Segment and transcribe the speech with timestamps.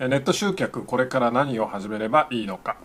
[0.00, 2.78] ネット集客これから何を始めればいいのか、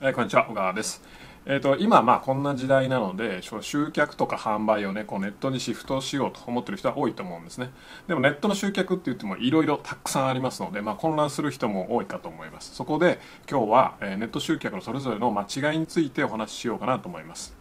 [0.00, 1.00] えー、こんにちは小川です。
[1.46, 7.70] えーと、今まあこんな時代なので集客とか販売をねこうネットにシフトしようと思ってる人は多いと思うんですね。
[8.08, 12.74] でもネットの集客って言ってもいろいろたくさんありますので、まあ、混乱する人も多いかと思います。
[12.74, 17.57] そこで今日は、え、ネット集客のそれぞれの間違いについてお話ししようかなと思います。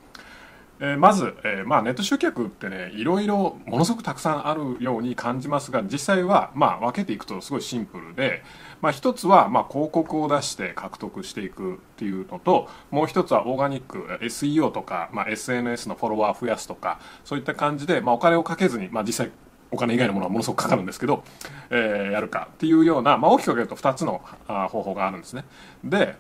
[0.80, 8.44] えー、まず、えー、まあ、ネット集客ってねいろいろものすごくたくさんあるように感じますが実際は、まあ、分けていくとすごいシンプルで、
[8.82, 19.32] まあ、一つは、まあ、広告を出して獲得していくっていうのともう一つはオーガニック SEO とか、まあ、SNS のフォロワー増やすとかそういった感じで、まあ、お金をかけずに、まあ、実際
[19.72, 21.24] お金以外のものはものすごくかかるんですけど、
[21.70, 25.44] えー、やるかっていうような、まあ、大きく分けると2つの方法があるんですね。
[25.84, 26.16] で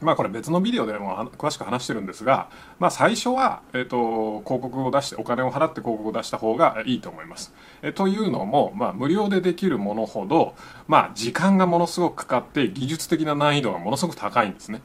[0.00, 7.52] まあこれ別のビデオでも詳しく話してるんですが、まあ最初は、えっ、と、広告を出して、お金を払って広告を出した方がいいと思います。
[7.82, 10.54] えというのも、まあ無料でできるものほど、
[10.88, 14.80] まあ時間がものすごくかかって技術的な難易度がものすごく高いんですね。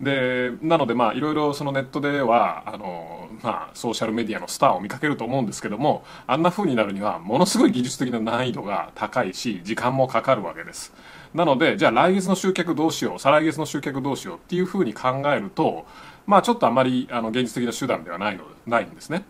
[0.00, 10.92] でなのでまあいろいろそのネットではあの、まあ、ソーシャルメディアのスターを見かけると思うんですけどもあんな風になるにはものすごい技術的な難易度が高いし時間もかかるわけです。
[11.32, 15.84] なのでじゃあ来月の集客どうしよう再来月の集客どうしようっていう風に考えると
[16.26, 19.24] まあちょっとあまりあの現実的な手段ではないのないんですね。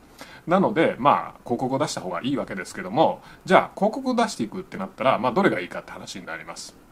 [0.46, 6.83] なのでまあ広告を出した方がいいわけですけどもじゃあ広告を出していくってなったらまあどれがいいかって話になります。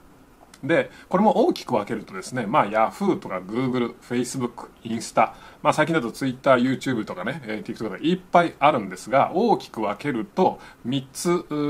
[0.63, 11.29] で、これも大きく分けるとですね、まあ Yahoo とか Google、Facebook、インスタ、まあ最近だと Twitter、YouTube とかね、えー、TikTok とかいっぱいあるんですが、大きく分けると3つ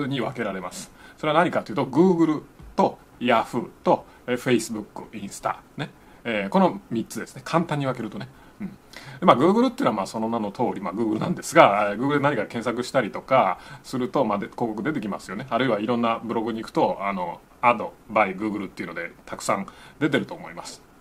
[0.09, 0.91] に分けられます。
[1.17, 2.43] それは何かというと Google
[2.77, 5.91] と Yahoo と Facebook、インスタ、ね。
[6.25, 7.43] えー、この3つですね。
[7.45, 8.29] 簡単に分けるとね。
[8.63, 15.47] うん、でまあ Google っていうのはまあその名の通り、まあ、Google なんですが Google で何か検索したりとかすると、まあ、広告出てきますよね。
[15.51, 19.67] あるいはいろんなブログに行くとあのアドバイ Google っていうのでたくさん
[20.01, 20.92] 出てると思います。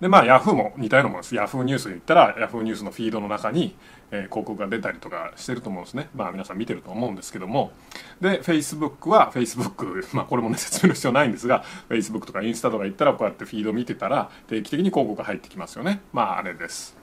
[0.00, 1.34] でまあ Yahoo も似たようなものです。
[1.34, 3.76] Yahoo ニュースに行ったら Yahoo ニュースのフィードの中に、
[4.10, 6.08] えー、広告が出たりとかしてると思うんですね。
[6.14, 7.72] まあ皆さん見てると思うんですけども。
[8.20, 16.00] で Facebook は Facebook まあこれもね説明の必要ないんですが Facebook とかインスタとか行ったらこうやってフィード見てたら定期的に広告が入ってきますよね。
[16.12, 16.96] まああれです。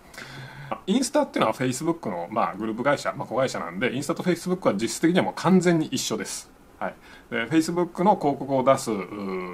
[0.86, 6.52] インスタっていうのは Facebook の、まあ、グループ会社、まあ、子会社なんでインスタと Facebook は実質的にはもう完全に一緒です。
[6.78, 6.96] はい、
[7.32, 8.90] で Facebook の広告を出す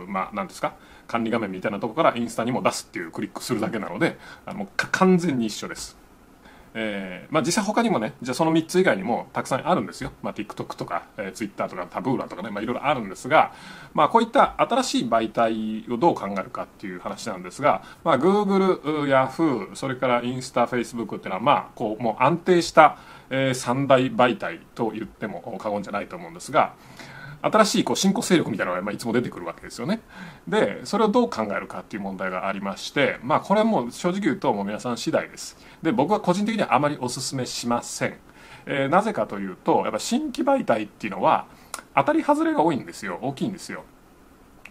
[0.08, 0.74] まあ何ですか？
[1.08, 6.04] 管理画面みたいなとこからインスタにも出すっていうクリックするだけなのであの完全に一緒です。
[6.76, 13.54] えーまあ、実際他にもねじゃあその3つ以外にもたくさんあるんですよ、まあ、TikTok とか、えー、Twitter とかタブーラとかね、まあ、いろいろあるんですが、
[13.94, 22.98] まあ、こういった新しい媒体をどう考えるかっていう話なんですが、まあ、Google、Yahoo それからインスタ Facebook っていうのはまあこうもう安定した、
[23.30, 26.74] えー、三大媒体と言っても過言じゃないと思うんですが
[27.44, 30.00] 新しいこう新興勢力みたいなのが、いつも出てくるわけですよね。
[30.48, 35.58] でそれをどう考えるかっていう問題がありましてまあこれはもう正直言うともう皆さん次第です。
[35.82, 38.18] で僕は個人的にはあまりお勧めしません。
[38.66, 41.48] えー、なぜかというとやっぱ新規媒体っていうのは
[41.96, 43.84] 当たり外れが多いんですよ大きいんですよ。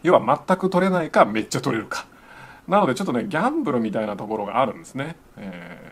[0.02, 2.06] 要は全く取れないかめっちゃ取れるか。
[2.66, 5.16] なのでちょっとねギャンブルみたいなところがあるんですね。
[5.36, 5.91] えー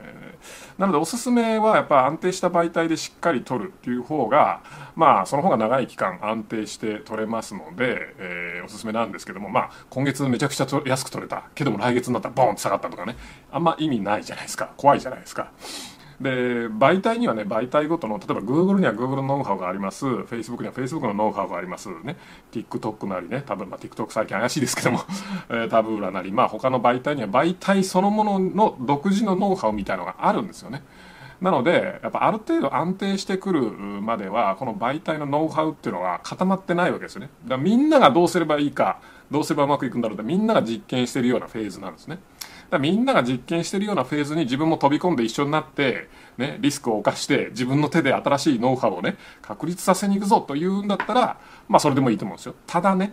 [0.78, 4.62] なのでおすすめはやっぱ安定した媒体でしっかり取るっていう方が
[4.97, 11.45] まあその方が長い期間安定して取れますので、えー、おすすめなんですけどもまあ今月めちゃくちゃ安く取れた。
[11.55, 13.17] けども来月になったらボーンって下がったとかね。
[13.53, 14.73] あんま意味ないじゃないですか。
[14.77, 15.51] 怖いじゃないですか。
[16.21, 20.05] で媒体にはね媒体ごとの例えば Google には Google のノウハウがあります。
[20.05, 22.17] Facebook には Facebook のノウハウがありますね。
[22.53, 25.01] TikTok なりね多分まあ TikTok 最近怪しいですけども、
[25.71, 26.31] タブーラなり。
[26.31, 30.83] まあ他の媒体には媒体そのものの独自のノウハウみたいのがあるんですよね。
[31.41, 37.31] なのでやっぱある程度安定してくるまではこの媒体のノウハウっていうのは固まってないわけですよね。
[37.45, 39.01] だからみんながどうすればいいか
[39.31, 42.19] どうすればうまくいくんだろうってみんなが実験してるようなフェーズなんですね。
[42.71, 46.09] だみんなが実験してるようなフェーズに自分も飛び込んで一緒になって、
[46.39, 51.39] ね、リスクを冒して自分の手で新しいノウハウをね確立させに行くぞというんだったら
[51.69, 52.55] まあそれでもいいと思うんですよ。
[52.67, 53.13] ただね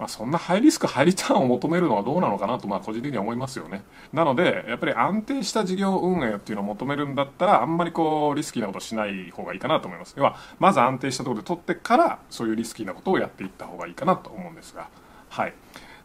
[0.00, 3.82] まあ、そんなハイリスクハイリターンを求めるのはどうなのかなとまあ個人的には思いますよね。
[4.14, 10.14] なのでやっぱり安定した事業運営っていうのを求めるんだったらあんまりこうリスキーなことしない方がいいかなと思います。
[10.16, 14.88] 要はまず安定したところで取ってからそういうリスキーなことをやっていった方がいいかなと思うんですが。
[15.28, 15.52] はい。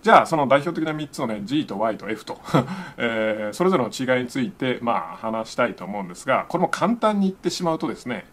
[0.06, 2.40] じゃあその代表的な3つのね G と Y と F と
[2.96, 8.28] えー、それぞれの違いについてまあ話したいと思うんですがこれも簡単に言ってしまうとですね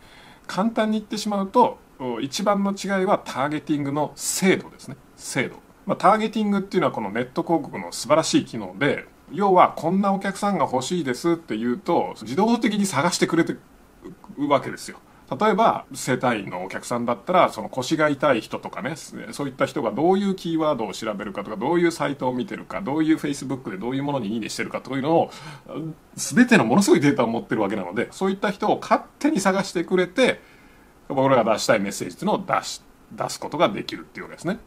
[0.46, 1.78] 簡単に言ってしまうと
[2.20, 4.98] 一番の違いはターゲティングの精度ですね。
[5.16, 13.60] 精度、まあ、ターゲティングっていうのはこのネット広告の素晴らしい機能で要はこんなお客さんが欲しいですって言うと自動的に探してくれてる
[14.46, 14.98] わけですよ。
[15.30, 25.30] 例えば整体院のお客さんだったらその腰が痛い人とかねそういった人がどういうキーワードを調べるかとかどういうサイトを見てるかどういうフェイスブックでどういうものにいいねしてるかというのを
[26.16, 30.40] 全てのものすごいデータを持ってるわけなのでそういった人を勝手に探してくれて
[31.08, 32.82] 僕らが出したいメッセージっていうのを出し
[33.12, 34.58] 出すことができるっていうわけですね。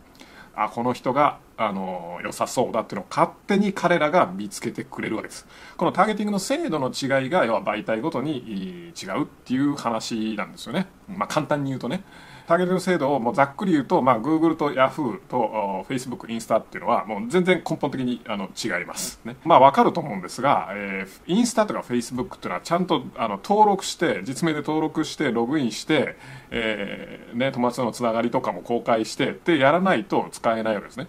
[0.55, 5.47] あこの人があの良さそうだっていうのを勝手に彼らが見つけてくれるわけです。
[5.77, 10.87] このターゲティングの精度の違いが要は媒体ごとに違うっていう話なんですよね。
[11.07, 12.03] まあ簡単に言うとね
[12.47, 19.19] ターゲティング制度をもうざっくり言うと、まあ、Google と Yahoo と Facebook、インスタっていうのはもう全然根本的にあの違います。
[19.25, 19.35] ね。
[19.43, 26.17] まあわかると思うんですが、えー、インスタとか Facebook っていうのはちゃんとあの登録して、実名で登録して、ログインして、
[26.51, 31.07] えー、ね、友達とのつながりとかも公開してってやらないと使えないわけですね。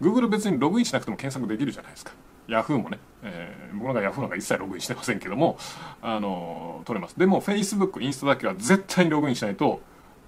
[0.00, 2.12] Google 別にログインしなくても検索できるじゃないですか。
[2.48, 5.58] Yahoo もね、えー、僕なんか Yahoo なんか一切ログインしてませんけども、
[6.02, 7.18] あの、取れます。
[7.18, 9.82] でも Facebook、インスタだけは絶対にログインしないと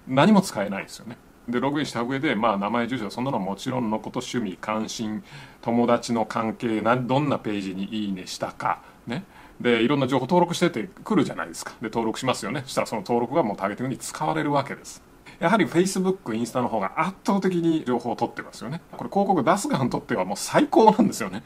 [0.08, 1.16] 何も使えないですよね。
[1.48, 5.24] でログインした上で、まあ、名前住所そんなのはもちろんのこと趣味関心
[5.60, 9.24] 友達の関係どんなページにいいねしたかね。
[9.60, 11.72] でいろんな情報登録しててくるじゃないですか。
[11.80, 12.62] で登録しますよね。
[12.64, 15.02] そしたらその登録がもうターゲティングに使われるわけです。
[15.40, 18.80] やはり Facebook インスタの方が圧倒的に情報を取ってますよね。
[18.92, 21.42] これ広告出す側にとってはもう最高なんですよね。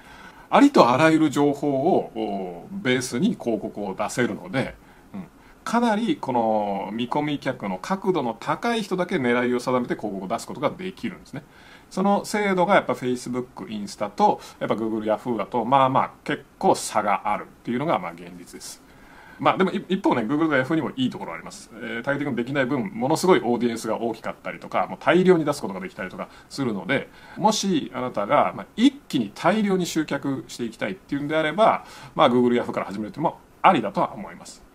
[0.50, 4.74] ありとあらゆる情報をベースに広告を出せるので
[5.66, 11.42] かなりこの見込み客の角度の高い人だけ狙いを定めて広告を出すことができるんですね。
[11.90, 18.80] その精度がやっぱ Facebook、インスタとやっぱ Google、Yahoo だとまあまあ結構差があるっていうのがまあ現実です。
[19.40, 21.68] まあでも一方ね、Google と Yahoo にもいいところあります。
[21.74, 31.84] えー、ターゲティングできない分、ものすごいオーディエンスが大きかったりとか、もう大量に出すことができたりとかするので、もしあなたが、まあ、一気に大量に集客していきたいっていうんであれば、
[32.14, 34.65] まあ Google、Yahoo から始めるってもありだとは思います。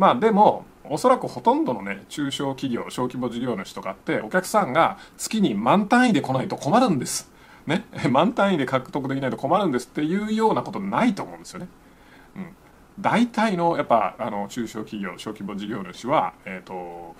[0.00, 7.30] まあでもおそらくほとんどのね中小企業小規模事業主とかってお客さんが月に満単位で来ないと困るんです。
[7.66, 11.68] ね、 満単位で獲得できないと困るんですっていうようなことないと思うんですよね。
[12.34, 12.46] うん、
[12.98, 17.14] 大体のやっぱあの中小企業小規模事業主は、えーと、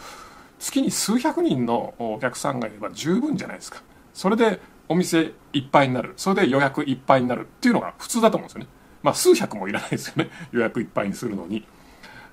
[0.58, 3.82] 月に数百人のお客さんがいれば十分じゃないですか。
[4.14, 8.68] それでお店いっぱいになるそれで予約いっぱいになるっていうのが普通だと思うんですよね。
[9.02, 11.62] まあ数百もいらないですよね 予約いっぱいにするのに。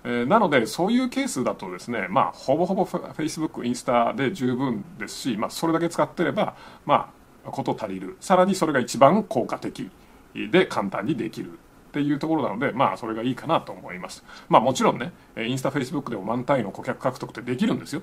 [0.09, 6.55] え、なのでそういうケースだとですねまあほぼほぼ Facebook インスタで十分ですし、まあ、それだけ使ってれば
[6.85, 7.11] ま
[7.45, 8.15] あこと足りる。
[8.21, 9.89] さらにそれが一番効果的
[10.33, 14.23] で簡単にできるっていうところなのでまあそれがいいかなと思います。
[14.47, 18.01] まあもちろんねインスタフェイスブックでも満単位の顧客獲得ってできるんですよ。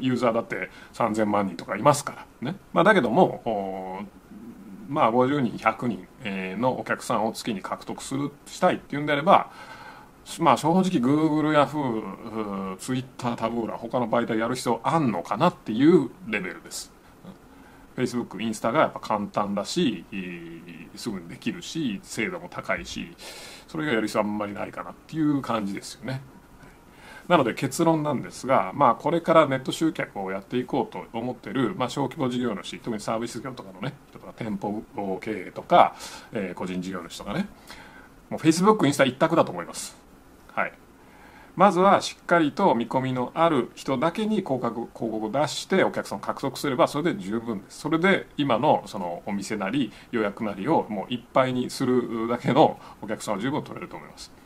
[0.00, 2.56] ユーザーだって3000万人とかいますからね。
[2.72, 4.06] まあだけども
[4.88, 9.50] まあ50人100人のお客さんを月に獲得するしたいっていうんであれば
[10.38, 16.92] まあ正直 Google や Yahoo、Twitter、タブーラ他の媒体やる必要あんのかなっていうレベルです。
[17.96, 20.04] Facebook、インスタがやっぱ簡単だし、
[20.96, 23.14] すぐにできるし、精度も高いし、
[23.68, 26.22] それがやる必要あんまりないかなっていう感じですよね。
[27.28, 34.82] なので結論なんですが、まあ、これからネット集客をやっていこうと思ってる、まあ、小規模事業主特にサービス業とかのねとか店舗
[35.20, 35.94] 経営とか、
[36.32, 37.46] えー、個人事業主とかね
[38.28, 39.96] もう Facebook インスタ一択だと思います、
[41.54, 47.80] まずはしっかりと見込みのある人だけに広告広告を出してお客さんを獲得すればそれで十分です。
[47.80, 54.41] それで今のそのお店なり予約なりをもういっぱいにするだけのお客さんは十分取れると思います。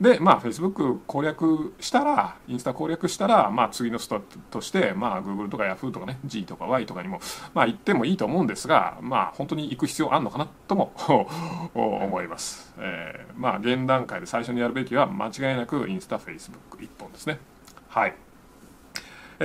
[0.00, 7.20] でまあ Facebook 攻略したらインスタ攻略したら、まあ、次のストップとして、まあ、Google とか Yahoo とかね G とか Y とかにも、
[7.54, 10.92] まあ、行ってもいいと思うんですがまあ本当に行く必要あるのかなとも
[11.74, 17.38] 思います、えー、まあ現段階で最初にやるべきは間違いなくインスタ Facebook 一本ですね。
[17.88, 18.14] はい。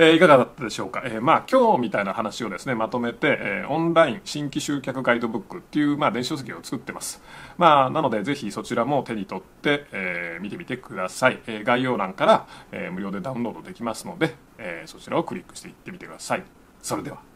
[0.02, 7.22] えー、いかがだったでしょうか、えー、まあ今日みたいな話をですねまとめて、えー、オンライン新規集客ガイドブックっていう、まあ、電子書籍を作ってます。
[7.58, 16.44] まあなのでぜひそちらも手に取って、えー、見てみてください、えー、概要欄から、えー、無料でダウンロードできますので、えー、そちらをクリックしていってみてください。
[16.80, 17.29] それでは。